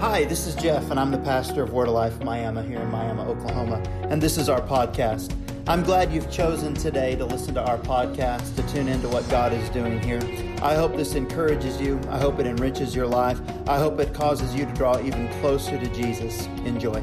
[0.00, 2.90] Hi, this is Jeff, and I'm the pastor of Word of Life Miami here in
[2.90, 5.34] Miami, Oklahoma, and this is our podcast.
[5.66, 9.54] I'm glad you've chosen today to listen to our podcast, to tune into what God
[9.54, 10.20] is doing here.
[10.60, 11.98] I hope this encourages you.
[12.10, 13.40] I hope it enriches your life.
[13.66, 16.44] I hope it causes you to draw even closer to Jesus.
[16.66, 17.02] Enjoy.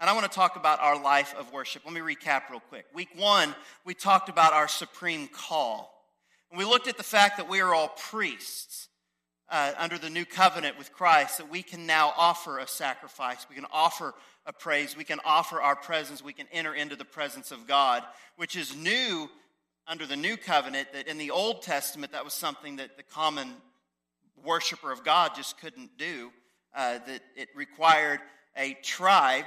[0.00, 1.82] And I want to talk about our life of worship.
[1.84, 2.86] Let me recap real quick.
[2.94, 5.92] Week one, we talked about our supreme call.
[6.50, 8.88] And we looked at the fact that we are all priests
[9.50, 13.56] uh, under the new covenant with Christ, that we can now offer a sacrifice, we
[13.56, 14.14] can offer
[14.46, 18.02] a praise, we can offer our presence, we can enter into the presence of God,
[18.36, 19.28] which is new
[19.86, 23.52] under the new covenant, that in the Old Testament, that was something that the common
[24.42, 26.30] worshiper of God just couldn't do,
[26.74, 28.20] uh, that it required
[28.56, 29.44] a tribe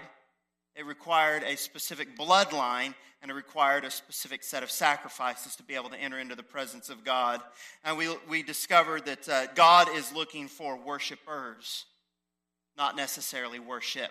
[0.76, 5.76] it required a specific bloodline and it required a specific set of sacrifices to be
[5.76, 7.42] able to enter into the presence of God.
[7.86, 11.86] And we, we discovered that uh, God is looking for worshipers,
[12.78, 14.10] not necessarily worship.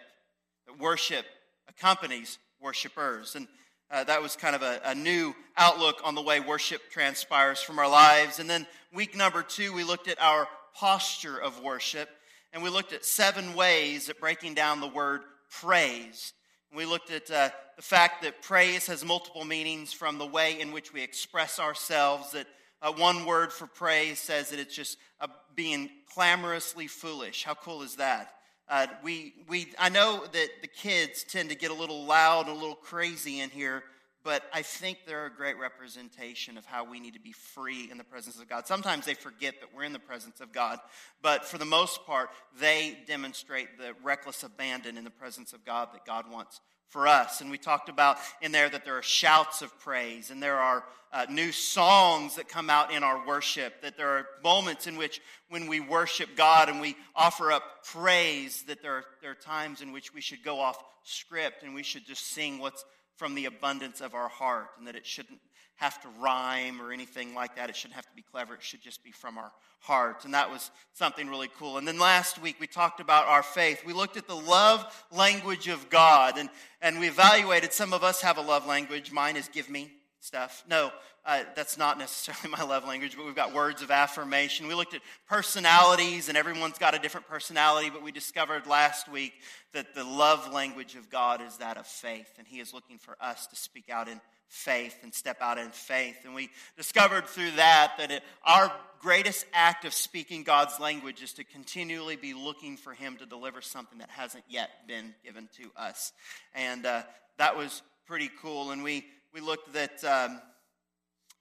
[0.66, 1.26] That worship
[1.68, 3.34] accompanies worshipers.
[3.34, 3.48] And
[3.90, 7.78] uh, that was kind of a, a new outlook on the way worship transpires from
[7.78, 8.38] our lives.
[8.38, 12.08] And then week number two, we looked at our posture of worship
[12.54, 16.32] and we looked at seven ways at breaking down the word praise.
[16.74, 20.72] We looked at uh, the fact that praise has multiple meanings from the way in
[20.72, 22.32] which we express ourselves.
[22.32, 22.46] That
[22.80, 27.44] uh, one word for praise says that it's just uh, being clamorously foolish.
[27.44, 28.32] How cool is that?
[28.70, 32.56] Uh, we, we, I know that the kids tend to get a little loud and
[32.56, 33.82] a little crazy in here
[34.24, 37.98] but I think they're a great representation of how we need to be free in
[37.98, 38.66] the presence of God.
[38.66, 40.78] Sometimes they forget that we're in the presence of God,
[41.22, 45.88] but for the most part, they demonstrate the reckless abandon in the presence of God
[45.92, 46.60] that God wants
[46.92, 47.40] for us.
[47.40, 50.84] And we talked about in there that there are shouts of praise and there are
[51.10, 55.20] uh, new songs that come out in our worship, that there are moments in which
[55.48, 59.80] when we worship God and we offer up praise, that there are, there are times
[59.80, 62.84] in which we should go off script and we should just sing what's
[63.16, 65.40] from the abundance of our heart, and that it shouldn't
[65.76, 67.68] have to rhyme or anything like that.
[67.68, 68.54] It shouldn't have to be clever.
[68.54, 69.50] It should just be from our
[69.80, 70.24] heart.
[70.24, 71.76] And that was something really cool.
[71.76, 73.84] And then last week we talked about our faith.
[73.84, 76.48] We looked at the love language of God and,
[76.80, 79.10] and we evaluated some of us have a love language.
[79.10, 79.90] Mine is give me
[80.22, 80.62] stuff.
[80.68, 80.92] No,
[81.26, 84.68] uh, that's not necessarily my love language, but we've got words of affirmation.
[84.68, 89.32] We looked at personalities, and everyone's got a different personality, but we discovered last week
[89.72, 93.16] that the love language of God is that of faith, and He is looking for
[93.20, 96.18] us to speak out in faith and step out in faith.
[96.24, 101.32] And we discovered through that that it, our greatest act of speaking God's language is
[101.34, 105.70] to continually be looking for Him to deliver something that hasn't yet been given to
[105.76, 106.12] us.
[106.54, 107.02] And uh,
[107.38, 108.70] that was pretty cool.
[108.70, 110.40] And we we looked at um,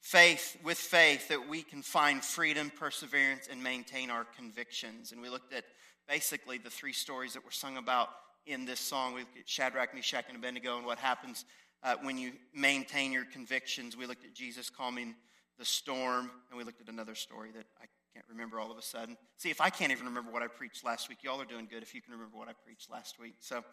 [0.01, 5.11] faith, with faith, that we can find freedom, perseverance, and maintain our convictions.
[5.11, 5.65] And we looked at
[6.07, 8.09] basically the three stories that were sung about
[8.45, 9.13] in this song.
[9.13, 11.45] We looked at Shadrach, Meshach, and Abednego and what happens
[11.83, 13.97] uh, when you maintain your convictions.
[13.97, 15.15] We looked at Jesus calming
[15.59, 18.81] the storm, and we looked at another story that I can't remember all of a
[18.81, 19.17] sudden.
[19.37, 21.83] See, if I can't even remember what I preached last week, y'all are doing good
[21.83, 23.35] if you can remember what I preached last week.
[23.39, 23.63] So,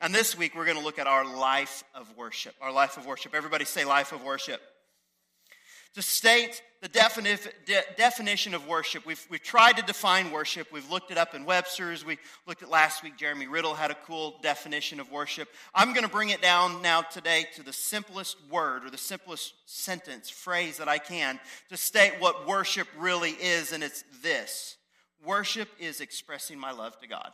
[0.00, 2.54] and this week we're going to look at our life of worship.
[2.60, 3.34] Our life of worship.
[3.34, 4.60] Everybody say life of worship
[5.96, 9.06] to state the defini- de- definition of worship.
[9.06, 10.70] We've, we've tried to define worship.
[10.70, 12.04] We've looked it up in Webster's.
[12.04, 13.16] We looked at last week.
[13.16, 15.48] Jeremy Riddle had a cool definition of worship.
[15.74, 19.54] I'm going to bring it down now today to the simplest word or the simplest
[19.64, 21.40] sentence, phrase that I can
[21.70, 24.76] to state what worship really is, and it's this
[25.24, 27.30] Worship is expressing my love to God.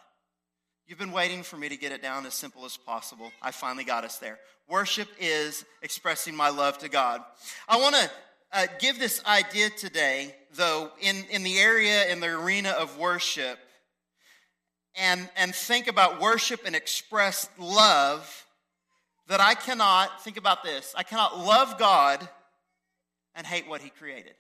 [0.87, 3.33] You've been waiting for me to get it down as simple as possible.
[3.43, 4.39] I finally got us there.
[4.69, 7.23] Worship is expressing my love to God.
[7.69, 8.11] I want to
[8.53, 13.59] uh, give this idea today, though, in, in the area, in the arena of worship,
[14.95, 18.47] and, and think about worship and express love,
[19.29, 22.29] that I cannot, think about this, I cannot love God
[23.35, 24.35] and hate what He created.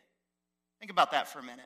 [0.78, 1.64] Think about that for a minute.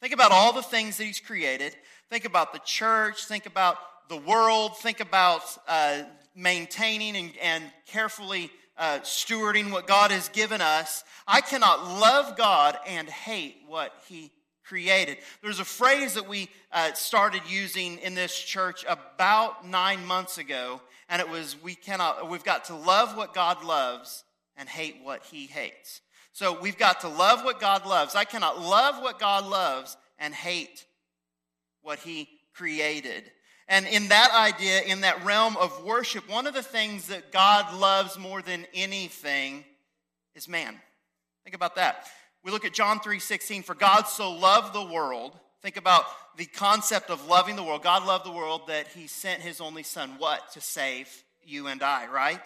[0.00, 1.76] Think about all the things that He's created.
[2.08, 3.26] Think about the church.
[3.26, 3.76] Think about
[4.08, 4.78] the world.
[4.78, 6.02] Think about uh,
[6.34, 8.50] maintaining and, and carefully
[8.82, 14.32] uh, stewarding what God has given us, I cannot love God and hate what He
[14.64, 15.18] created.
[15.40, 20.80] There's a phrase that we uh, started using in this church about nine months ago,
[21.08, 24.24] and it was we cannot, we've got to love what God loves
[24.56, 26.00] and hate what He hates.
[26.32, 28.16] So we've got to love what God loves.
[28.16, 30.86] I cannot love what God loves and hate
[31.82, 33.30] what He created.
[33.68, 37.74] And in that idea, in that realm of worship, one of the things that God
[37.74, 39.64] loves more than anything
[40.34, 40.80] is man.
[41.44, 42.06] Think about that.
[42.44, 45.38] We look at John 3:16, for God so loved the world.
[45.62, 46.04] Think about
[46.36, 47.82] the concept of loving the world.
[47.82, 50.50] God loved the world that he sent his only son what?
[50.52, 52.44] To save you and I, right?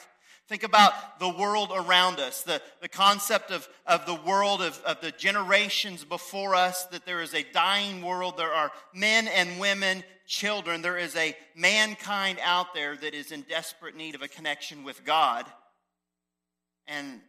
[0.49, 5.01] Think about the world around us, the, the concept of, of the world of, of
[5.01, 8.37] the generations before us, that there is a dying world.
[8.37, 10.83] There are men and women, children.
[10.83, 15.05] There is a mankind out there that is in desperate need of a connection with
[15.05, 15.47] God.
[16.87, 17.21] And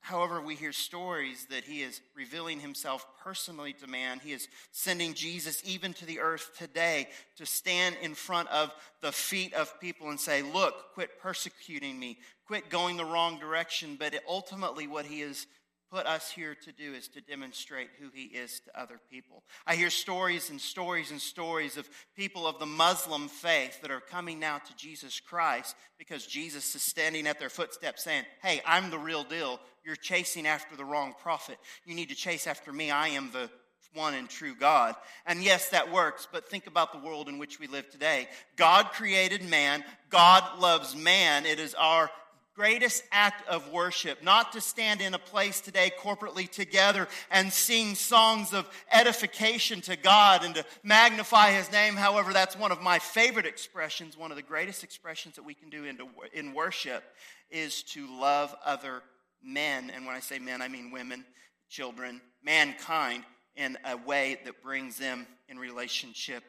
[0.00, 4.20] However, we hear stories that he is revealing himself personally to man.
[4.22, 8.72] He is sending Jesus even to the earth today to stand in front of
[9.02, 13.96] the feet of people and say, Look, quit persecuting me, quit going the wrong direction.
[13.98, 15.46] But ultimately, what he is
[15.90, 19.42] put us here to do is to demonstrate who he is to other people.
[19.66, 24.00] I hear stories and stories and stories of people of the Muslim faith that are
[24.00, 28.90] coming now to Jesus Christ because Jesus is standing at their footsteps saying, Hey, I'm
[28.90, 29.60] the real deal.
[29.84, 31.58] You're chasing after the wrong prophet.
[31.84, 32.90] You need to chase after me.
[32.90, 33.50] I am the
[33.94, 34.94] one and true God.
[35.26, 38.28] And yes, that works, but think about the world in which we live today.
[38.56, 39.82] God created man.
[40.10, 41.46] God loves man.
[41.46, 42.10] It is our
[42.58, 47.94] greatest act of worship, not to stand in a place today corporately together and sing
[47.94, 51.94] songs of edification to God and to magnify His name.
[51.94, 55.70] However, that's one of my favorite expressions, one of the greatest expressions that we can
[55.70, 55.84] do
[56.32, 57.04] in worship
[57.48, 59.02] is to love other
[59.40, 59.92] men.
[59.94, 61.24] And when I say men, I mean women,
[61.68, 63.22] children, mankind
[63.54, 66.42] in a way that brings them in relationship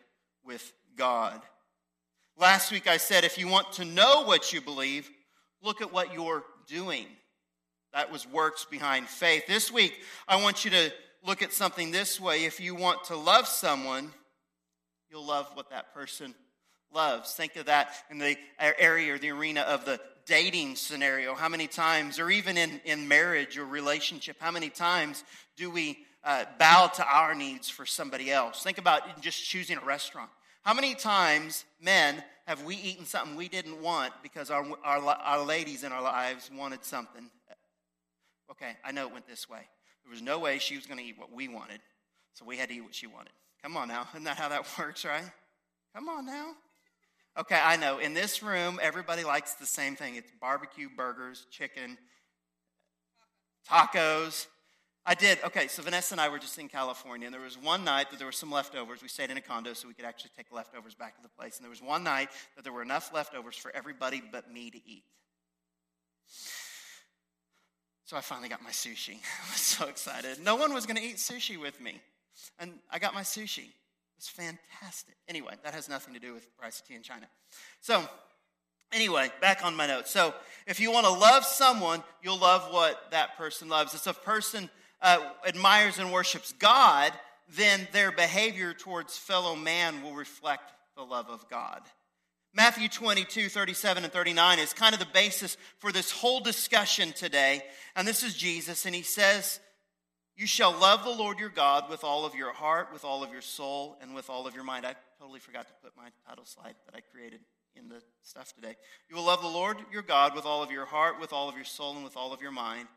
[0.43, 1.39] with God.
[2.35, 5.07] Last week I said if you want to know what you believe,
[5.61, 7.05] Look at what you're doing.
[7.93, 9.45] That was works behind faith.
[9.47, 10.91] This week, I want you to
[11.25, 12.45] look at something this way.
[12.45, 14.11] If you want to love someone,
[15.09, 16.33] you'll love what that person
[16.93, 17.33] loves.
[17.33, 21.33] Think of that in the area or the arena of the dating scenario.
[21.33, 25.23] How many times, or even in, in marriage or relationship, how many times
[25.57, 28.63] do we uh, bow to our needs for somebody else?
[28.63, 30.29] Think about just choosing a restaurant.
[30.63, 35.45] How many times, men, have we eaten something we didn't want because our, our, our
[35.45, 37.29] ladies in our lives wanted something?
[38.51, 39.61] Okay, I know it went this way.
[40.03, 41.79] There was no way she was going to eat what we wanted,
[42.33, 43.31] so we had to eat what she wanted.
[43.61, 44.07] Come on now.
[44.13, 45.23] Isn't that how that works, right?
[45.95, 46.53] Come on now.
[47.37, 47.99] Okay, I know.
[47.99, 51.97] In this room, everybody likes the same thing it's barbecue, burgers, chicken,
[53.69, 54.47] tacos.
[55.09, 55.39] I did.
[55.43, 58.19] Okay, so Vanessa and I were just in California, and there was one night that
[58.19, 59.01] there were some leftovers.
[59.01, 61.57] We stayed in a condo so we could actually take leftovers back to the place.
[61.57, 64.77] And there was one night that there were enough leftovers for everybody but me to
[64.77, 65.01] eat.
[68.05, 69.15] So I finally got my sushi.
[69.47, 70.43] I was so excited.
[70.43, 71.99] No one was going to eat sushi with me.
[72.59, 73.63] And I got my sushi.
[73.63, 75.15] It was fantastic.
[75.27, 77.25] Anyway, that has nothing to do with price of tea in China.
[77.81, 78.07] So,
[78.93, 80.11] anyway, back on my notes.
[80.11, 80.35] So,
[80.67, 83.95] if you want to love someone, you'll love what that person loves.
[83.95, 84.69] It's a person
[85.01, 87.13] uh, admires and worships God,
[87.55, 91.81] then their behavior towards fellow man will reflect the love of God.
[92.53, 97.61] Matthew 22, 37, and 39 is kind of the basis for this whole discussion today.
[97.95, 99.59] And this is Jesus, and he says,
[100.35, 103.31] You shall love the Lord your God with all of your heart, with all of
[103.31, 104.85] your soul, and with all of your mind.
[104.85, 107.41] I totally forgot to put my title slide that I created
[107.75, 108.75] in the stuff today.
[109.09, 111.55] You will love the Lord your God with all of your heart, with all of
[111.55, 112.87] your soul, and with all of your mind.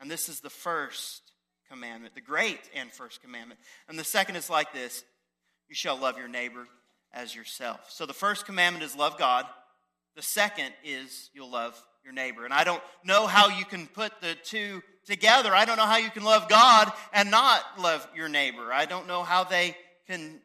[0.00, 1.32] And this is the first
[1.70, 3.60] commandment, the great and first commandment.
[3.88, 5.04] And the second is like this
[5.68, 6.66] you shall love your neighbor
[7.12, 7.90] as yourself.
[7.90, 9.46] So the first commandment is love God.
[10.16, 12.44] The second is you'll love your neighbor.
[12.44, 15.54] And I don't know how you can put the two together.
[15.54, 18.72] I don't know how you can love God and not love your neighbor.
[18.72, 20.40] I don't know how they can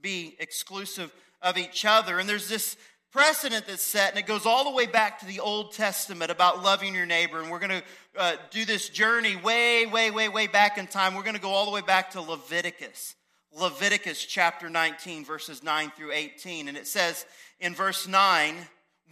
[0.00, 2.18] be exclusive of each other.
[2.18, 2.76] And there's this
[3.14, 6.64] precedent that's set, and it goes all the way back to the Old Testament about
[6.64, 7.40] loving your neighbor.
[7.40, 7.82] And we're going to
[8.18, 11.14] uh, do this journey way, way, way, way back in time.
[11.14, 13.14] We're going to go all the way back to Leviticus.
[13.56, 16.66] Leviticus chapter 19, verses 9 through 18.
[16.66, 17.24] And it says
[17.60, 18.56] in verse 9,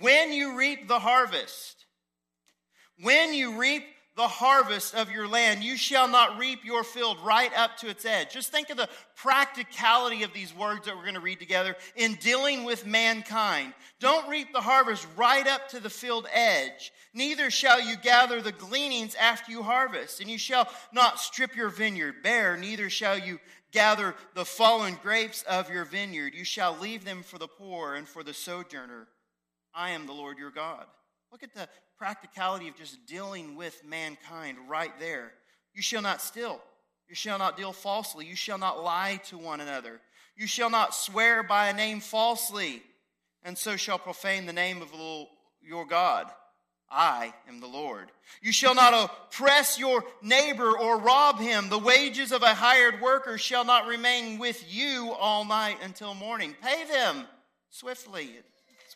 [0.00, 1.87] When you reap the harvest,
[3.00, 5.64] when you reap the harvest of your land.
[5.64, 8.33] You shall not reap your field right up to its edge.
[8.33, 12.14] Just think of the practicality of these words that we're going to read together in
[12.16, 13.73] dealing with mankind.
[14.00, 16.92] Don't reap the harvest right up to the field edge.
[17.14, 20.21] Neither shall you gather the gleanings after you harvest.
[20.21, 23.38] And you shall not strip your vineyard bare, neither shall you
[23.73, 26.35] gather the fallen grapes of your vineyard.
[26.35, 29.09] You shall leave them for the poor and for the sojourner.
[29.75, 30.85] I am the Lord your God.
[31.31, 31.66] Look at the
[32.02, 35.30] practicality of just dealing with mankind right there.
[35.73, 36.61] You shall not steal.
[37.09, 38.26] You shall not deal falsely.
[38.26, 40.00] You shall not lie to one another.
[40.37, 42.82] You shall not swear by a name falsely,
[43.44, 44.88] and so shall profane the name of
[45.62, 46.26] your God.
[46.90, 48.11] I am the Lord.
[48.42, 48.94] You shall not
[49.28, 51.68] oppress your neighbor or rob him.
[51.68, 56.56] The wages of a hired worker shall not remain with you all night until morning.
[56.61, 57.26] Pay them
[57.71, 58.51] swiftly that's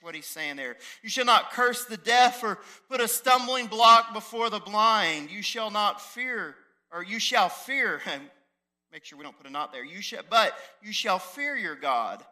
[0.07, 0.77] what he's saying there.
[1.03, 2.59] You shall not curse the deaf or
[2.89, 5.31] put a stumbling block before the blind.
[5.31, 6.55] You shall not fear,
[6.93, 8.01] or you shall fear.
[8.93, 9.85] Make sure we don't put a not there.
[9.85, 12.25] You shall, but you shall fear your God.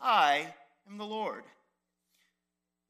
[0.00, 0.46] I
[0.88, 1.42] am the Lord.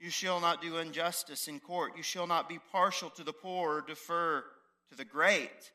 [0.01, 1.93] You shall not do injustice in court.
[1.97, 4.45] You shall not be partial to the poor or defer
[4.91, 5.71] to the great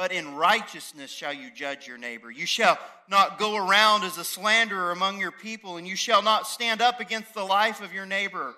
[0.00, 2.30] but in righteousness shall you judge your neighbor.
[2.30, 6.46] You shall not go around as a slanderer among your people, and you shall not
[6.46, 8.54] stand up against the life of your neighbor.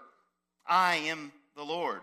[0.65, 2.03] I am the Lord.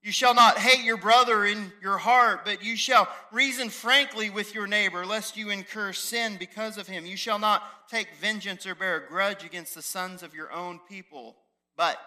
[0.00, 4.54] You shall not hate your brother in your heart, but you shall reason frankly with
[4.54, 7.04] your neighbor, lest you incur sin because of him.
[7.04, 10.78] You shall not take vengeance or bear a grudge against the sons of your own
[10.88, 11.34] people.
[11.76, 11.98] But,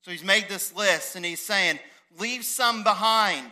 [0.00, 1.78] so he's made this list, and he's saying,
[2.18, 3.50] leave some behind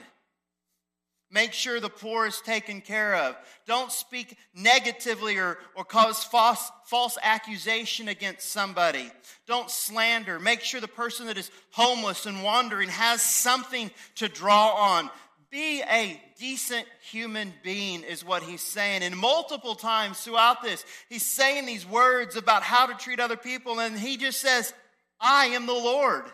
[1.32, 3.37] Make sure the poor is taken care of.
[3.66, 9.10] Don't speak negatively or, or cause false, false accusation against somebody.
[9.46, 10.40] Don't slander.
[10.40, 15.08] Make sure the person that is homeless and wandering has something to draw on.
[15.52, 19.02] Be a decent human being, is what he's saying.
[19.04, 23.78] And multiple times throughout this, he's saying these words about how to treat other people,
[23.78, 24.72] and he just says,
[25.20, 26.25] I am the Lord.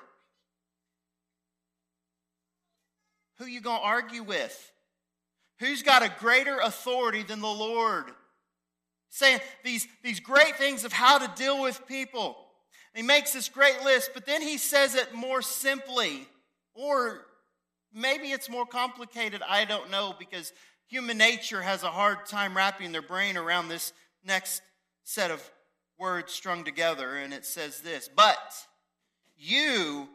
[3.39, 4.73] Who you going to argue with?
[5.59, 8.05] Who's got a greater authority than the Lord?
[9.09, 12.37] Saying these, these great things of how to deal with people.
[12.95, 16.29] he makes this great list, but then he says it more simply.
[16.75, 17.23] Or
[17.93, 19.41] maybe it's more complicated.
[19.49, 20.53] I don't know because
[20.89, 23.93] human nature has a hard time wrapping their brain around this
[24.25, 24.61] next
[25.05, 25.43] set of
[25.99, 27.17] words strung together.
[27.17, 28.37] And it says this But
[29.39, 30.09] you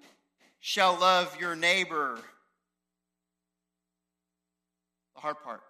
[0.60, 2.20] shall love your neighbor
[5.22, 5.62] hard part,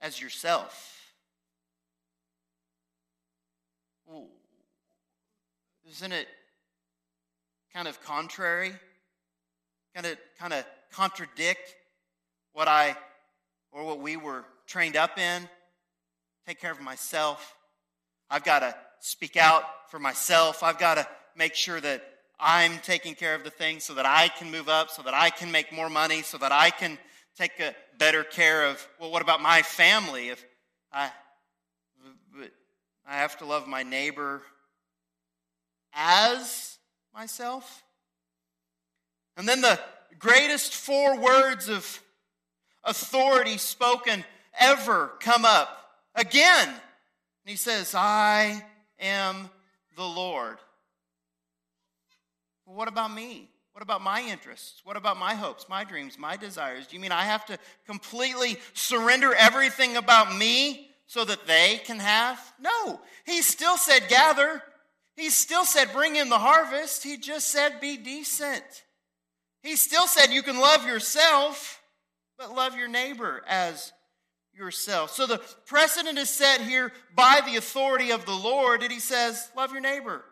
[0.00, 1.12] as yourself.
[4.06, 4.26] Well,
[5.88, 6.28] isn't it
[7.72, 8.72] kind of contrary?
[9.94, 11.74] Kind of, kind of contradict
[12.52, 12.96] what I
[13.72, 15.48] or what we were trained up in?
[16.46, 17.54] Take care of myself.
[18.28, 20.62] I've got to speak out for myself.
[20.62, 22.02] I've got to make sure that
[22.38, 25.30] I'm taking care of the things so that I can move up, so that I
[25.30, 26.98] can make more money, so that I can
[27.36, 30.28] take a better care of, well, what about my family?
[30.28, 30.44] If
[30.92, 31.10] I,
[33.06, 34.42] I have to love my neighbor
[35.92, 36.78] as
[37.14, 37.82] myself.
[39.36, 39.78] And then the
[40.18, 42.02] greatest four words of
[42.84, 44.24] authority spoken
[44.58, 45.68] ever come up
[46.14, 46.68] again.
[46.68, 46.78] And
[47.44, 48.64] he says, I
[48.98, 49.50] am
[49.96, 50.56] the Lord.
[52.64, 53.50] Well, what about me?
[53.76, 54.80] What about my interests?
[54.84, 56.86] What about my hopes, my dreams, my desires?
[56.86, 61.98] Do you mean I have to completely surrender everything about me so that they can
[61.98, 62.40] have?
[62.58, 62.98] No.
[63.26, 64.62] He still said gather.
[65.14, 67.04] He still said bring in the harvest.
[67.04, 68.64] He just said be decent.
[69.62, 71.82] He still said you can love yourself,
[72.38, 73.92] but love your neighbor as
[74.54, 75.10] yourself.
[75.10, 79.50] So the precedent is set here by the authority of the Lord, and he says,
[79.54, 80.24] love your neighbor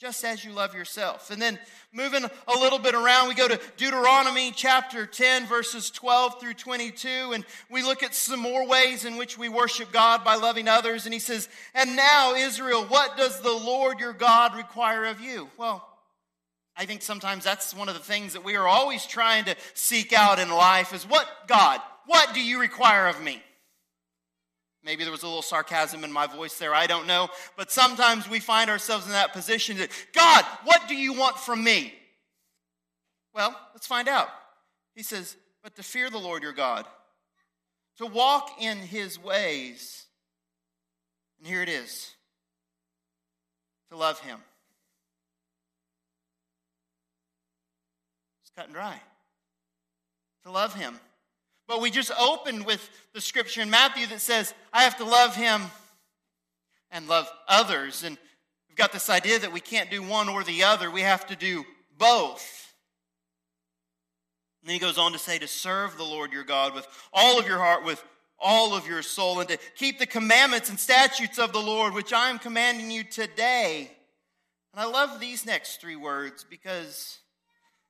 [0.00, 1.30] just as you love yourself.
[1.30, 1.58] And then
[1.92, 7.32] moving a little bit around, we go to Deuteronomy chapter 10, verses 12 through 22,
[7.34, 11.04] and we look at some more ways in which we worship God by loving others.
[11.04, 15.50] And he says, And now, Israel, what does the Lord your God require of you?
[15.58, 15.86] Well,
[16.78, 20.14] I think sometimes that's one of the things that we are always trying to seek
[20.14, 23.42] out in life is what, God, what do you require of me?
[24.82, 27.28] Maybe there was a little sarcasm in my voice there, I don't know.
[27.56, 31.62] But sometimes we find ourselves in that position that, God, what do you want from
[31.62, 31.92] me?
[33.34, 34.28] Well, let's find out.
[34.94, 36.86] He says, but to fear the Lord your God,
[37.98, 40.06] to walk in his ways.
[41.38, 42.10] And here it is
[43.90, 44.38] to love him.
[48.40, 49.00] Let's cut and dry.
[50.44, 50.98] To love him.
[51.70, 55.36] But we just opened with the scripture in Matthew that says, I have to love
[55.36, 55.62] him
[56.90, 58.02] and love others.
[58.02, 58.18] And
[58.68, 61.36] we've got this idea that we can't do one or the other, we have to
[61.36, 61.64] do
[61.96, 62.74] both.
[64.60, 67.38] And then he goes on to say to serve the Lord your God with all
[67.38, 68.02] of your heart, with
[68.40, 72.12] all of your soul, and to keep the commandments and statutes of the Lord, which
[72.12, 73.92] I am commanding you today.
[74.72, 77.20] And I love these next three words because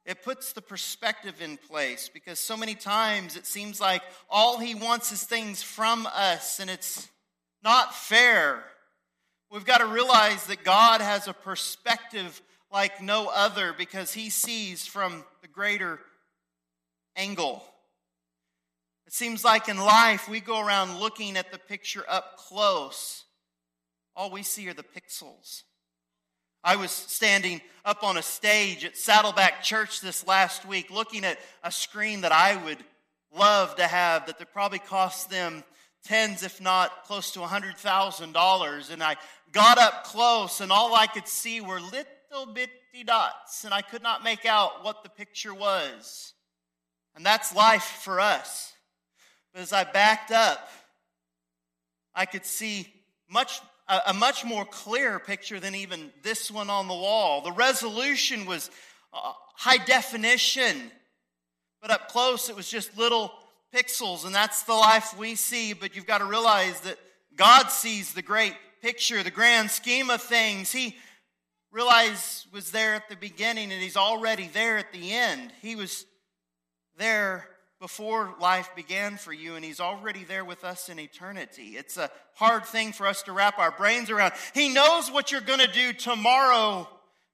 [0.04, 2.09] it puts the perspective in place.
[2.12, 6.71] Because so many times it seems like all he wants is things from us, and
[6.71, 7.09] it's
[7.62, 8.64] not fair.
[9.50, 12.40] We've got to realize that God has a perspective
[12.73, 15.99] like no other because he sees from the greater
[17.16, 17.64] angle.
[19.07, 23.25] It seems like in life we go around looking at the picture up close.
[24.14, 25.64] All we see are the pixels.
[26.62, 31.38] I was standing up on a stage at Saddleback Church this last week looking at
[31.64, 32.79] a screen that I would
[33.35, 35.64] love to have that would probably cost them
[36.05, 38.90] tens, if not close to a $100,000.
[38.90, 39.17] And I
[39.52, 44.02] got up close, and all I could see were little bitty dots, and I could
[44.02, 46.35] not make out what the picture was.
[47.17, 48.75] And that's life for us.
[49.55, 50.69] But as I backed up,
[52.14, 52.87] I could see
[53.31, 53.61] much
[54.06, 57.40] a, much more clear picture than even this one on the wall.
[57.40, 58.70] The resolution was
[59.12, 60.90] uh, high definition,
[61.82, 63.32] but up close it was just little
[63.75, 65.73] pixels, and that's the life we see.
[65.73, 66.99] But you've got to realize that
[67.37, 70.73] God sees the great picture, the grand scheme of things.
[70.73, 70.97] He
[71.73, 75.52] realized was there at the beginning, and He's already there at the end.
[75.62, 76.06] He was
[76.97, 77.49] there
[77.81, 81.77] before life began for you, and He's already there with us in eternity.
[81.77, 84.35] It's a hard thing for us to wrap our brains around.
[84.55, 86.89] He knows what you're going to do tomorrow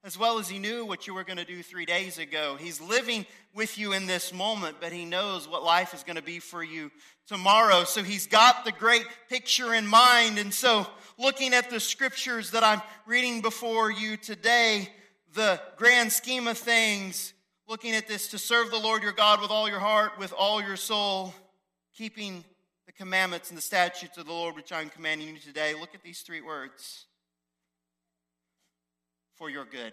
[0.06, 2.56] as well as He knew what you were going to do three days ago.
[2.60, 6.22] He's living with you in this moment, but He knows what life is going to
[6.22, 6.92] be for you
[7.26, 7.82] tomorrow.
[7.82, 10.38] So He's got the great picture in mind.
[10.38, 10.86] And so,
[11.18, 14.88] looking at the scriptures that I'm reading before you today,
[15.34, 17.32] the grand scheme of things,
[17.68, 20.62] looking at this to serve the Lord your God with all your heart, with all
[20.62, 21.34] your soul,
[21.96, 22.44] keeping
[22.86, 25.74] the commandments and the statutes of the Lord which I'm commanding you today.
[25.78, 27.06] Look at these three words
[29.34, 29.92] for your good.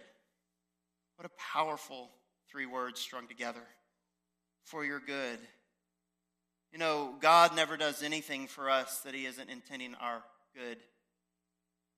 [1.15, 2.09] What a powerful
[2.49, 3.63] three words strung together.
[4.65, 5.39] For your good.
[6.71, 10.23] You know, God never does anything for us that He isn't intending our
[10.55, 10.77] good.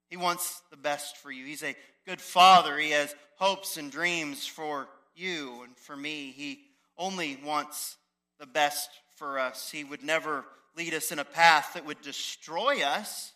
[0.09, 1.45] He wants the best for you.
[1.45, 1.75] He's a
[2.07, 2.77] good father.
[2.77, 6.33] He has hopes and dreams for you and for me.
[6.35, 6.59] He
[6.97, 7.97] only wants
[8.39, 9.71] the best for us.
[9.71, 13.33] He would never lead us in a path that would destroy us,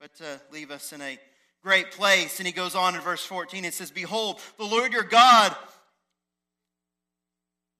[0.00, 1.18] but to leave us in a
[1.62, 2.38] great place.
[2.38, 5.54] And he goes on in verse 14 it says, Behold, the Lord your God,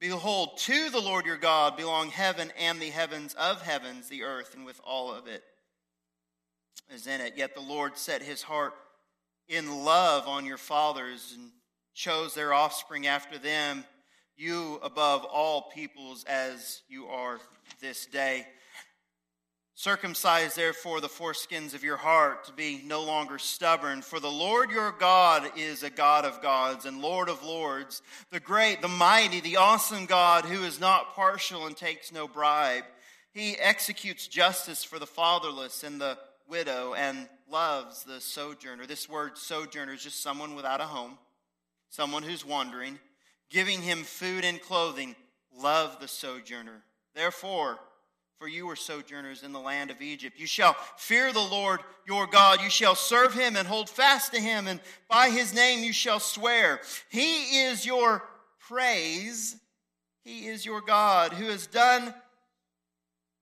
[0.00, 4.54] behold, to the Lord your God belong heaven and the heavens of heavens, the earth,
[4.54, 5.42] and with all of it
[6.92, 7.34] is in it.
[7.36, 8.74] Yet the Lord set his heart
[9.48, 11.50] in love on your fathers and
[11.98, 13.84] chose their offspring after them,
[14.36, 17.40] you above all peoples as you are
[17.80, 18.46] this day.
[19.74, 24.70] Circumcise therefore the foreskins of your heart to be no longer stubborn, for the Lord
[24.70, 29.40] your God is a God of gods and Lord of lords, the great, the mighty,
[29.40, 32.84] the awesome God who is not partial and takes no bribe.
[33.32, 36.16] He executes justice for the fatherless and the
[36.48, 38.86] widow and loves the sojourner.
[38.86, 41.18] This word sojourner is just someone without a home
[41.90, 42.98] someone who's wandering,
[43.50, 45.14] giving him food and clothing.
[45.56, 46.82] Love the sojourner.
[47.14, 47.78] Therefore,
[48.38, 50.38] for you were sojourners in the land of Egypt.
[50.38, 52.60] You shall fear the Lord your God.
[52.60, 56.20] You shall serve him and hold fast to him, and by his name you shall
[56.20, 56.80] swear.
[57.10, 58.22] He is your
[58.60, 59.56] praise.
[60.22, 62.14] He is your God who has done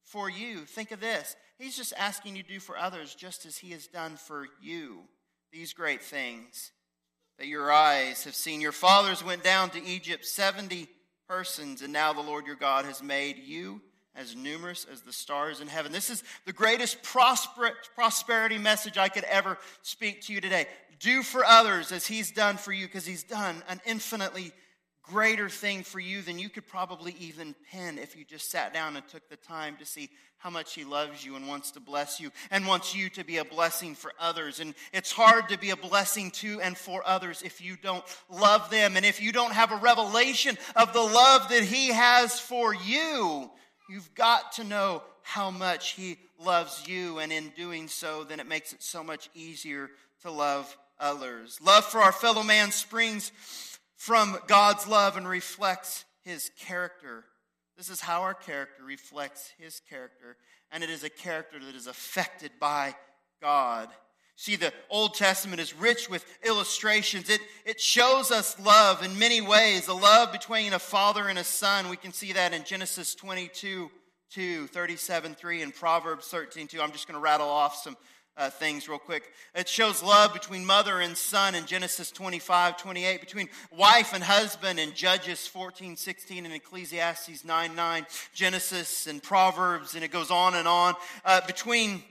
[0.04, 0.60] for you.
[0.60, 1.36] Think of this.
[1.58, 5.00] He's just asking you to do for others just as he has done for you
[5.52, 6.70] these great things
[7.38, 8.60] that your eyes have seen.
[8.60, 10.88] Your fathers went down to Egypt, 70
[11.28, 13.80] persons, and now the Lord your God has made you
[14.14, 15.92] as numerous as the stars in heaven.
[15.92, 20.66] This is the greatest prosper- prosperity message I could ever speak to you today.
[20.98, 24.52] Do for others as he's done for you, because he's done an infinitely
[25.06, 28.96] greater thing for you than you could probably even pen if you just sat down
[28.96, 32.20] and took the time to see how much He loves you and wants to bless
[32.20, 34.60] you and wants you to be a blessing for others.
[34.60, 38.68] And it's hard to be a blessing to and for others if you don't love
[38.70, 42.74] them and if you don't have a revelation of the love that He has for
[42.74, 43.50] you.
[43.88, 48.48] You've got to know how much He loves you, and in doing so, then it
[48.48, 49.90] makes it so much easier
[50.22, 51.58] to love others.
[51.62, 53.32] Love for our fellow man springs
[53.96, 57.24] from God's love and reflects his character.
[57.76, 60.36] This is how our character reflects his character,
[60.70, 62.94] and it is a character that is affected by
[63.42, 63.88] God.
[64.38, 67.30] See, the Old Testament is rich with illustrations.
[67.30, 71.44] It, it shows us love in many ways, a love between a father and a
[71.44, 71.88] son.
[71.88, 73.90] We can see that in Genesis 22
[74.32, 76.82] 2, 37 3, and Proverbs 13 2.
[76.82, 77.96] I'm just going to rattle off some
[78.36, 79.32] uh, things real quick.
[79.54, 84.78] It shows love between mother and son in Genesis 25, 28, between wife and husband
[84.78, 90.54] in Judges 14, 16, and Ecclesiastes 9, 9, Genesis and Proverbs, and it goes on
[90.54, 90.94] and on.
[91.24, 92.02] Uh, between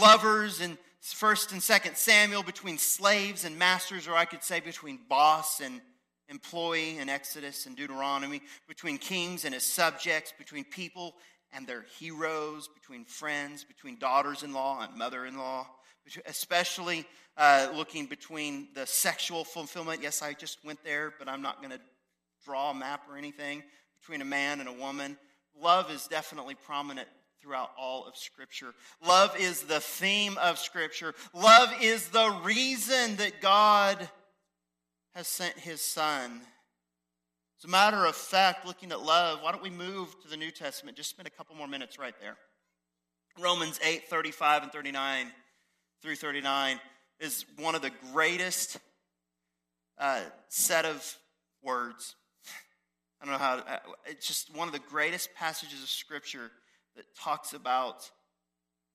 [0.00, 4.98] lovers and first and second Samuel, between slaves and masters, or I could say between
[5.08, 5.80] boss and
[6.28, 11.16] employee in Exodus and Deuteronomy, between kings and his subjects, between people
[11.52, 15.66] and their heroes, between friends, between daughters in law and mother in law,
[16.26, 17.04] especially
[17.36, 20.02] uh, looking between the sexual fulfillment.
[20.02, 21.80] Yes, I just went there, but I'm not going to
[22.44, 23.62] draw a map or anything.
[24.00, 25.18] Between a man and a woman.
[25.60, 27.08] Love is definitely prominent
[27.40, 28.74] throughout all of Scripture.
[29.06, 31.14] Love is the theme of Scripture.
[31.34, 34.08] Love is the reason that God
[35.14, 36.40] has sent His Son
[37.60, 40.50] as a matter of fact, looking at love, why don't we move to the New
[40.50, 40.96] Testament?
[40.96, 42.38] Just spend a couple more minutes right there.
[43.38, 45.26] Romans 8 35 and 39
[46.00, 46.80] through 39
[47.20, 48.78] is one of the greatest
[49.98, 51.18] uh, set of
[51.62, 52.14] words.
[53.20, 56.50] I don't know how, uh, it's just one of the greatest passages of Scripture
[56.96, 58.10] that talks about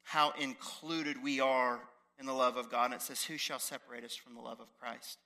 [0.01, 1.79] how included we are
[2.19, 2.85] in the love of God.
[2.85, 5.19] And it says, Who shall separate us from the love of Christ?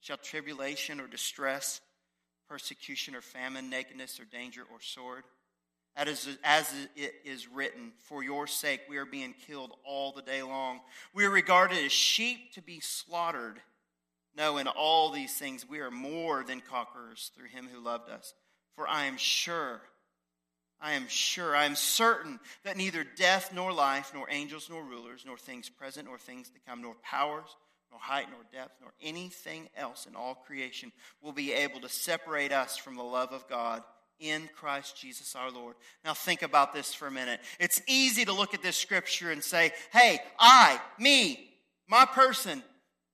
[0.00, 1.80] Shall tribulation or distress,
[2.48, 5.24] persecution or famine, nakedness or danger or sword?
[5.96, 10.42] As, as it is written, for your sake we are being killed all the day
[10.42, 10.80] long.
[11.14, 13.60] We are regarded as sheep to be slaughtered.
[14.36, 18.34] No, in all these things we are more than conquerors through him who loved us.
[18.74, 19.80] For I am sure,
[20.78, 25.24] I am sure, I am certain that neither death nor life, nor angels nor rulers,
[25.26, 27.56] nor things present nor things to come, nor powers
[27.90, 32.52] nor height, nor depth, nor anything else in all creation will be able to separate
[32.52, 33.82] us from the love of God
[34.18, 35.76] in Christ Jesus our Lord.
[36.04, 37.40] Now think about this for a minute.
[37.60, 41.50] It's easy to look at this scripture and say, hey, I, me,
[41.88, 42.62] my person,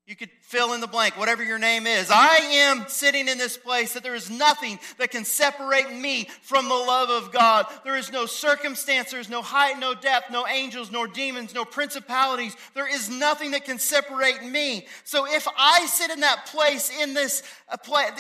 [0.05, 2.11] you could fill in the blank, whatever your name is.
[2.11, 6.69] I am sitting in this place that there is nothing that can separate me from
[6.69, 7.67] the love of God.
[7.85, 11.65] There is no circumstance, there is no height, no depth, no angels, nor demons, no
[11.65, 12.57] principalities.
[12.75, 14.89] There is nothing that can separate me.
[15.05, 17.45] So if I sit in that place in this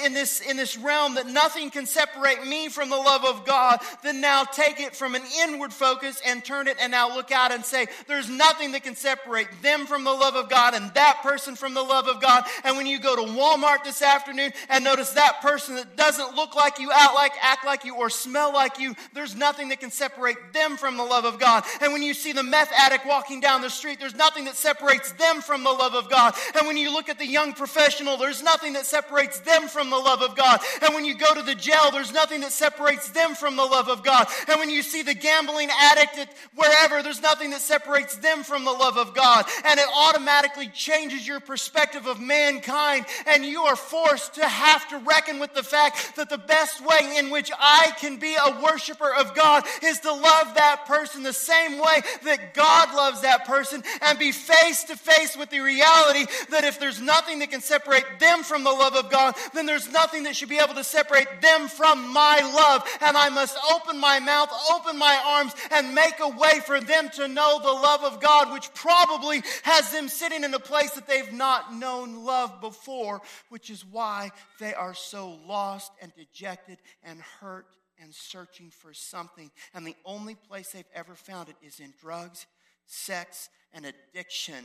[0.05, 3.81] in this in this realm that nothing can separate me from the love of God,
[4.05, 7.51] then now take it from an inward focus and turn it and now look out
[7.51, 11.18] and say, there's nothing that can separate them from the love of God and that
[11.25, 12.45] person from the love of God.
[12.65, 16.55] And when you go to Walmart this afternoon and notice that person that doesn't look
[16.55, 19.91] like you, out like, act like you, or smell like you, there's nothing that can
[19.91, 21.65] separate them from the love of God.
[21.81, 25.13] And when you see the meth addict walking down the street, there's nothing that separates
[25.13, 26.35] them from the love of God.
[26.59, 29.97] And when you look at the young professional, there's nothing that separates them from the
[29.97, 30.61] love of God.
[30.83, 33.89] And when you go to the jail, there's nothing that separates them from the love
[33.89, 34.27] of God.
[34.49, 38.65] And when you see the gambling addict at wherever, there's nothing that separates them from
[38.65, 39.47] the love of God.
[39.65, 44.88] And it automatically changes your perspective perspective of mankind, and you are forced to have
[44.88, 48.61] to reckon with the fact that the best way in which I can be a
[48.61, 53.44] worshiper of God is to love that person the same way that God loves that
[53.44, 57.61] person and be face to face with the reality that if there's nothing that can
[57.61, 60.83] separate them from the love of God, then there's nothing that should be able to
[60.83, 62.83] separate them from my love.
[63.03, 67.09] And I must open my mouth, open my arms, and make a way for them
[67.11, 71.07] to know the love of God, which probably has them sitting in a place that
[71.07, 76.79] they've not not known love before, which is why they are so lost and dejected
[77.05, 77.67] and hurt
[78.01, 79.51] and searching for something.
[79.75, 82.47] And the only place they've ever found it is in drugs,
[82.87, 84.65] sex, and addiction.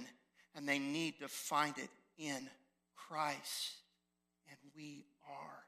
[0.56, 2.50] And they need to find it in
[2.96, 3.74] Christ.
[4.50, 5.64] And we are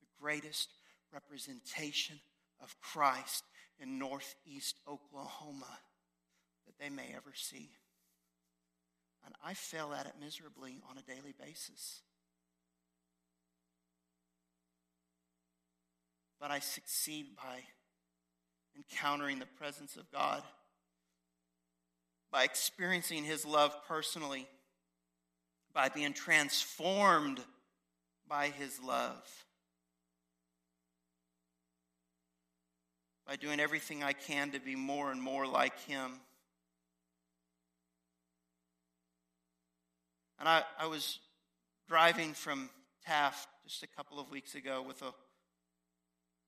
[0.00, 0.68] the greatest
[1.12, 2.20] representation
[2.62, 3.42] of Christ
[3.80, 5.78] in northeast Oklahoma
[6.66, 7.70] that they may ever see.
[9.24, 12.02] And I fail at it miserably on a daily basis.
[16.40, 17.60] But I succeed by
[18.76, 20.42] encountering the presence of God,
[22.32, 24.46] by experiencing His love personally,
[25.74, 27.40] by being transformed
[28.26, 29.22] by His love,
[33.26, 36.12] by doing everything I can to be more and more like Him.
[40.40, 41.18] And I, I was
[41.86, 42.70] driving from
[43.06, 45.12] Taft just a couple of weeks ago with a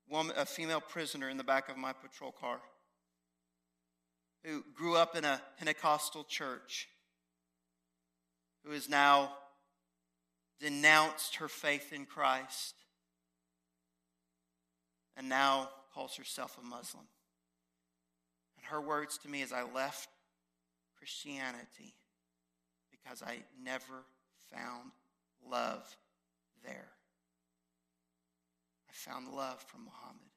[0.09, 2.59] woman, a female prisoner in the back of my patrol car
[4.45, 6.89] who grew up in a Pentecostal church,
[8.65, 9.33] who has now
[10.59, 12.75] denounced her faith in Christ
[15.17, 17.05] and now calls herself a Muslim.
[18.57, 20.09] And her words to me as I left
[20.99, 21.95] Christianity
[23.03, 24.05] because I never
[24.51, 24.93] found
[25.49, 25.97] love
[26.65, 26.88] there.
[28.88, 30.31] I found love from Muhammad,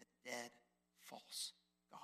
[0.00, 0.50] a dead,
[1.08, 1.52] false
[1.90, 2.00] God.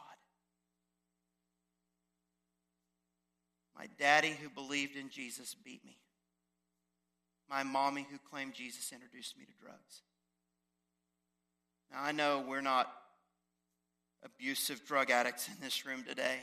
[3.76, 5.98] My daddy, who believed in Jesus, beat me.
[7.50, 10.02] My mommy, who claimed Jesus, introduced me to drugs.
[11.92, 12.92] Now, I know we're not
[14.24, 16.38] abusive drug addicts in this room today,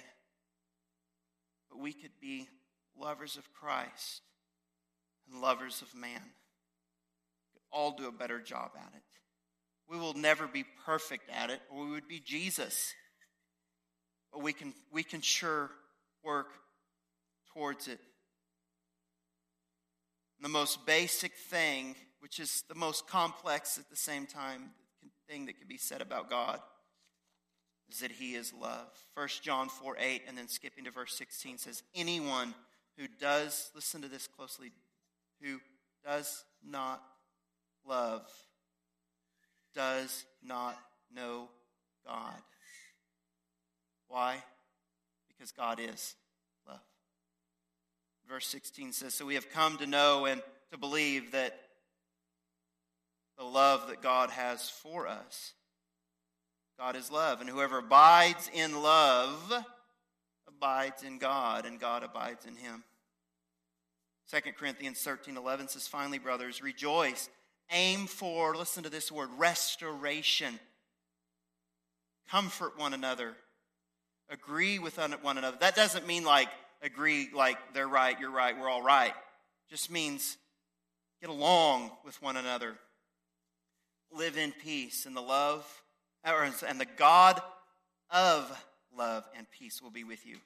[1.73, 2.47] but we could be
[2.99, 4.21] lovers of Christ
[5.29, 6.21] and lovers of man.
[6.21, 9.01] We could all do a better job at it.
[9.89, 12.93] We will never be perfect at it, or we would be Jesus.
[14.31, 15.71] But we can, we can sure
[16.23, 16.47] work
[17.53, 17.99] towards it.
[20.41, 24.71] The most basic thing, which is the most complex at the same time,
[25.27, 26.59] thing that can be said about God
[27.93, 28.89] is that he is love.
[29.13, 32.55] 1 John 4 8, and then skipping to verse 16 says, Anyone
[32.97, 34.71] who does, listen to this closely,
[35.41, 35.59] who
[36.03, 37.03] does not
[37.87, 38.27] love
[39.75, 40.77] does not
[41.15, 41.49] know
[42.05, 42.41] God.
[44.07, 44.37] Why?
[45.27, 46.15] Because God is
[46.67, 46.79] love.
[48.27, 51.59] Verse 16 says, So we have come to know and to believe that
[53.37, 55.53] the love that God has for us.
[56.77, 59.53] God is love, and whoever abides in love
[60.47, 62.83] abides in God, and God abides in him.
[64.31, 67.29] 2 Corinthians 13 11 says, Finally, brothers, rejoice.
[67.71, 70.59] Aim for, listen to this word, restoration.
[72.29, 73.33] Comfort one another.
[74.29, 75.57] Agree with one another.
[75.59, 76.49] That doesn't mean like
[76.81, 79.13] agree like they're right, you're right, we're all right.
[79.69, 80.37] Just means
[81.21, 82.75] get along with one another
[84.15, 85.82] live in peace, and the love,
[86.23, 87.41] and the God
[88.09, 90.37] of love and peace will be with you.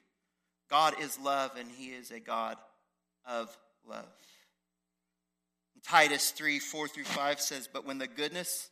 [0.70, 2.56] God is love, and He is a God
[3.26, 3.56] of
[3.88, 4.06] love.
[5.84, 8.68] Titus 3 4 through 5 says, But when the goodness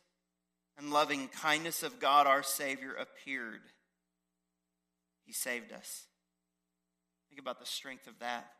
[0.77, 3.61] and loving kindness of God our Savior appeared,
[5.25, 6.03] He saved us.
[7.29, 8.51] Think about the strength of that.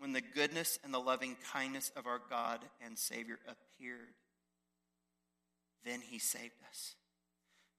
[0.00, 4.14] when the goodness and the loving kindness of our God and Savior appeared.
[5.84, 6.94] Then he saved us.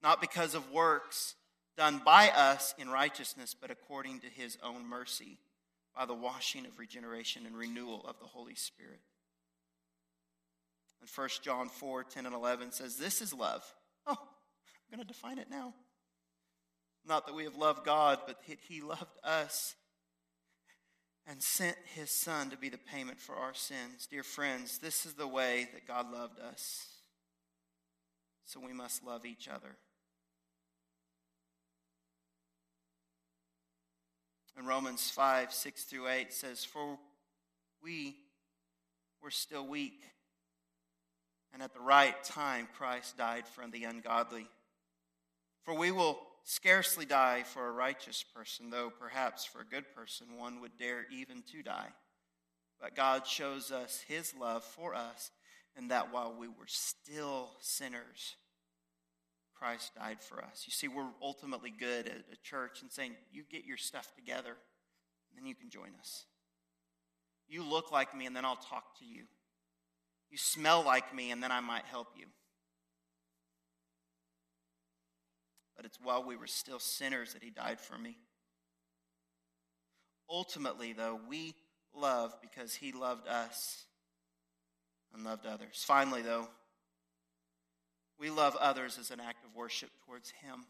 [0.01, 1.35] Not because of works
[1.77, 5.37] done by us in righteousness, but according to his own mercy,
[5.95, 9.01] by the washing of regeneration and renewal of the Holy Spirit.
[11.01, 13.63] And 1 John 4 10 and 11 says, This is love.
[14.05, 15.73] Oh, I'm going to define it now.
[17.05, 19.75] Not that we have loved God, but that he loved us
[21.27, 24.07] and sent his son to be the payment for our sins.
[24.09, 26.87] Dear friends, this is the way that God loved us.
[28.51, 29.77] So we must love each other.
[34.57, 36.97] And Romans 5 6 through 8 says, For
[37.81, 38.17] we
[39.23, 40.03] were still weak,
[41.53, 44.47] and at the right time Christ died for the ungodly.
[45.63, 50.27] For we will scarcely die for a righteous person, though perhaps for a good person
[50.37, 51.93] one would dare even to die.
[52.81, 55.31] But God shows us his love for us,
[55.77, 58.35] and that while we were still sinners,
[59.61, 60.63] Christ died for us.
[60.65, 64.49] You see, we're ultimately good at a church and saying, You get your stuff together,
[65.29, 66.25] and then you can join us.
[67.47, 69.23] You look like me, and then I'll talk to you.
[70.29, 72.25] You smell like me, and then I might help you.
[75.81, 78.15] but it's while we were still sinners that he died for me.
[80.29, 81.55] Ultimately, though, we
[81.95, 83.85] love because he loved us
[85.11, 85.83] and loved others.
[85.83, 86.47] Finally, though,
[88.21, 90.63] we love others as an act of worship towards him.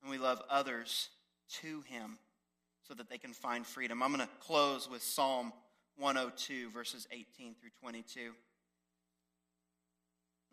[0.00, 1.10] And we love others
[1.60, 2.18] to him
[2.88, 4.02] so that they can find freedom.
[4.02, 5.52] I'm going to close with Psalm
[5.98, 8.32] 102, verses 18 through 22.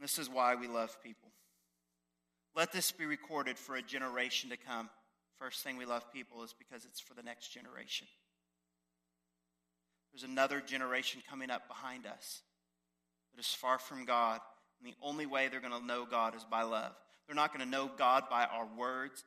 [0.01, 1.29] This is why we love people.
[2.53, 4.89] Let this be recorded for a generation to come.
[5.39, 8.07] First thing we love people is because it's for the next generation.
[10.11, 12.41] There's another generation coming up behind us
[13.35, 14.39] that is far from God.
[14.79, 16.93] And the only way they're going to know God is by love.
[17.27, 19.23] They're not going to know God by our words.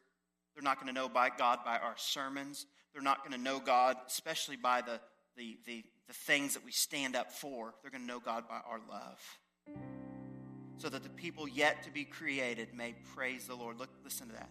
[0.54, 2.66] They're not going to know by God by our sermons.
[2.92, 5.00] They're not going to know God, especially by the,
[5.36, 7.74] the, the, the things that we stand up for.
[7.82, 9.20] They're going to know God by our love.
[10.78, 13.78] So that the people yet to be created may praise the Lord.
[13.78, 14.50] Look, listen to that.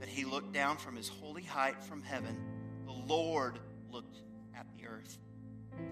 [0.00, 2.36] That he looked down from his holy height from heaven.
[2.84, 3.58] The Lord
[3.90, 4.18] looked
[4.58, 5.18] at the earth.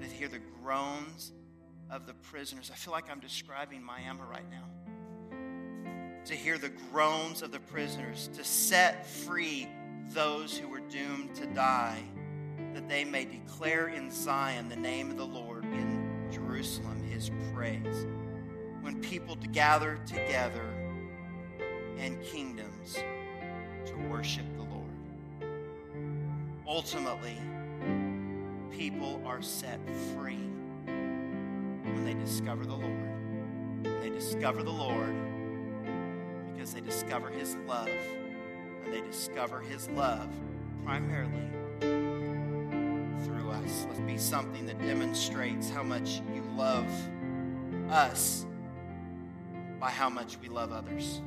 [0.00, 1.32] To hear the groans
[1.90, 2.70] of the prisoners.
[2.72, 4.64] I feel like I'm describing Miami right now
[6.26, 9.68] to hear the groans of the prisoners, to set free
[10.08, 12.02] those who were doomed to die,
[12.72, 18.06] that they may declare in Zion the name of the Lord, in Jerusalem his praise.
[18.80, 20.64] When people gather together
[21.98, 22.98] and kingdoms
[23.86, 24.90] to worship the Lord.
[26.66, 27.36] Ultimately,
[28.70, 29.78] people are set
[30.14, 30.48] free
[31.94, 32.82] when they discover the Lord.
[33.82, 35.14] When they discover the Lord,
[36.52, 37.88] because they discover His love.
[37.88, 40.28] And they discover His love
[40.84, 41.48] primarily
[43.24, 43.86] through us.
[43.88, 46.86] Let's be something that demonstrates how much you love
[47.90, 48.46] us
[49.80, 51.20] by how much we love others.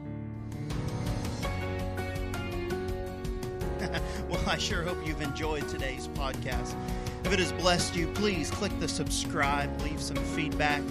[4.29, 6.75] well, I sure hope you've enjoyed today's podcast.
[7.23, 10.81] If it has blessed you, please click the subscribe, leave some feedback.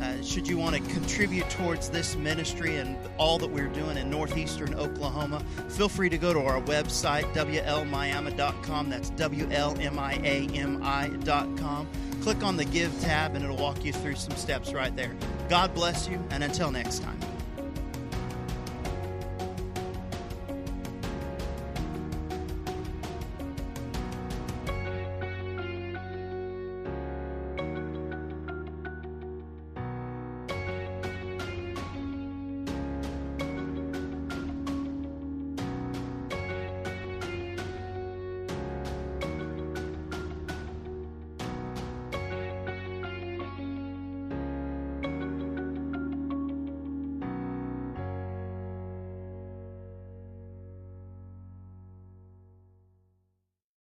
[0.00, 4.08] Uh, should you want to contribute towards this ministry and all that we're doing in
[4.08, 8.88] northeastern Oklahoma, feel free to go to our website, WLMiami.com.
[8.88, 11.88] That's WLMIAMI.com.
[12.22, 15.14] Click on the Give tab and it'll walk you through some steps right there.
[15.50, 17.20] God bless you, and until next time.